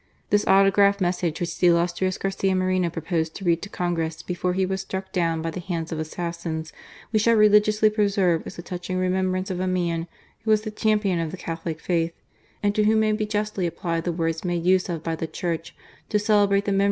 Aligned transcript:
This 0.31 0.47
autograph 0.47 0.97
messa^ 0.97 1.39
which 1.39 1.59
the 1.59 1.67
illustrious 1.67 2.17
Garcia 2.17 2.55
Moreno 2.55 2.89
proposed 2.89 3.35
to 3.35 3.45
read 3.45 3.61
to 3.61 3.69
Congress 3.69 4.23
before 4.23 4.53
he 4.53 4.65
was 4.65 4.81
struck 4.81 5.11
down 5.11 5.43
by 5.43 5.51
the 5.51 5.59
hands 5.59 5.91
of 5.91 5.99
assassins, 5.99 6.73
we 7.11 7.19
shall 7.19 7.35
religiously 7.35 7.87
preserve 7.87 8.41
as 8.47 8.57
a 8.57 8.63
touching 8.63 8.97
remembrance 8.97 9.51
of 9.51 9.59
a 9.59 9.67
man 9.67 10.07
who 10.43 10.49
was 10.49 10.63
the 10.63 10.71
champion 10.71 11.19
of 11.19 11.29
the 11.29 11.37
Catholic 11.37 11.79
Faith, 11.79 12.19
and 12.63 12.73
to 12.73 12.85
whom 12.85 12.99
may 13.01 13.11
be 13.11 13.27
justly 13.27 13.67
applied 13.67 14.03
the 14.05 14.11
words 14.11 14.43
made 14.43 14.65
use 14.65 14.89
of 14.89 15.03
by 15.03 15.15
the 15.15 15.27
Church 15.27 15.75
to 16.09 16.17
celebrate 16.17 16.65
the 16.65 16.71
memon. 16.71 16.79